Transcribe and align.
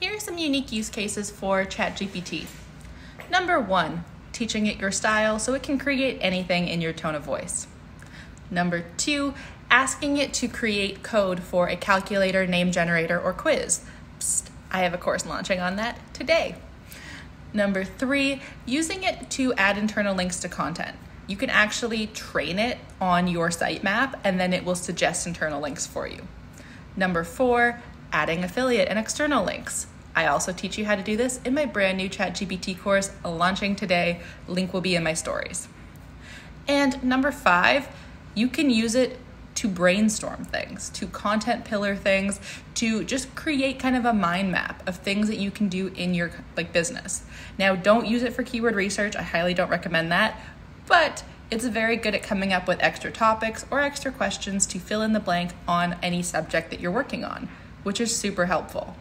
Here 0.00 0.14
are 0.14 0.20
some 0.20 0.38
unique 0.38 0.70
use 0.70 0.90
cases 0.90 1.28
for 1.28 1.64
ChatGPT. 1.64 2.46
Number 3.32 3.58
one, 3.58 4.04
teaching 4.32 4.66
it 4.66 4.78
your 4.78 4.92
style 4.92 5.40
so 5.40 5.54
it 5.54 5.64
can 5.64 5.76
create 5.76 6.18
anything 6.20 6.68
in 6.68 6.80
your 6.80 6.92
tone 6.92 7.16
of 7.16 7.24
voice. 7.24 7.66
Number 8.48 8.84
two, 8.96 9.34
asking 9.72 10.16
it 10.16 10.32
to 10.34 10.46
create 10.46 11.02
code 11.02 11.42
for 11.42 11.68
a 11.68 11.74
calculator, 11.74 12.46
name 12.46 12.70
generator, 12.70 13.20
or 13.20 13.32
quiz. 13.32 13.84
Psst, 14.20 14.50
I 14.70 14.82
have 14.82 14.94
a 14.94 14.98
course 14.98 15.26
launching 15.26 15.58
on 15.58 15.74
that 15.76 15.98
today. 16.14 16.54
Number 17.52 17.82
three, 17.82 18.40
using 18.66 19.02
it 19.02 19.28
to 19.30 19.52
add 19.54 19.76
internal 19.76 20.14
links 20.14 20.38
to 20.40 20.48
content. 20.48 20.96
You 21.26 21.36
can 21.36 21.50
actually 21.50 22.06
train 22.06 22.60
it 22.60 22.78
on 23.00 23.26
your 23.26 23.48
sitemap 23.48 24.14
and 24.22 24.38
then 24.38 24.52
it 24.52 24.64
will 24.64 24.76
suggest 24.76 25.26
internal 25.26 25.60
links 25.60 25.88
for 25.88 26.06
you. 26.06 26.28
Number 26.96 27.24
four, 27.24 27.82
adding 28.12 28.44
affiliate 28.44 28.88
and 28.88 28.98
external 28.98 29.44
links. 29.44 29.86
I 30.14 30.26
also 30.26 30.52
teach 30.52 30.76
you 30.78 30.84
how 30.84 30.96
to 30.96 31.02
do 31.02 31.16
this 31.16 31.40
in 31.44 31.54
my 31.54 31.64
brand 31.64 31.98
new 31.98 32.08
ChatGPT 32.08 32.78
course 32.80 33.12
launching 33.24 33.76
today. 33.76 34.20
Link 34.48 34.72
will 34.72 34.80
be 34.80 34.96
in 34.96 35.04
my 35.04 35.14
stories. 35.14 35.68
And 36.66 37.02
number 37.04 37.30
five, 37.30 37.88
you 38.34 38.48
can 38.48 38.68
use 38.70 38.94
it 38.94 39.18
to 39.56 39.68
brainstorm 39.68 40.44
things, 40.44 40.88
to 40.90 41.06
content 41.06 41.64
pillar 41.64 41.96
things, 41.96 42.40
to 42.74 43.02
just 43.02 43.34
create 43.34 43.78
kind 43.78 43.96
of 43.96 44.04
a 44.04 44.12
mind 44.12 44.52
map 44.52 44.86
of 44.86 44.96
things 44.98 45.26
that 45.26 45.38
you 45.38 45.50
can 45.50 45.68
do 45.68 45.88
in 45.88 46.14
your 46.14 46.30
like 46.56 46.72
business. 46.72 47.24
Now, 47.58 47.74
don't 47.74 48.06
use 48.06 48.22
it 48.22 48.32
for 48.32 48.44
keyword 48.44 48.76
research. 48.76 49.16
I 49.16 49.22
highly 49.22 49.54
don't 49.54 49.70
recommend 49.70 50.12
that, 50.12 50.40
but 50.86 51.24
it's 51.50 51.64
very 51.64 51.96
good 51.96 52.14
at 52.14 52.22
coming 52.22 52.52
up 52.52 52.68
with 52.68 52.80
extra 52.80 53.10
topics 53.10 53.64
or 53.70 53.80
extra 53.80 54.12
questions 54.12 54.66
to 54.66 54.78
fill 54.78 55.02
in 55.02 55.12
the 55.12 55.20
blank 55.20 55.52
on 55.66 55.96
any 56.02 56.22
subject 56.22 56.70
that 56.70 56.78
you're 56.78 56.92
working 56.92 57.24
on, 57.24 57.48
which 57.82 58.00
is 58.00 58.14
super 58.14 58.46
helpful. 58.46 58.94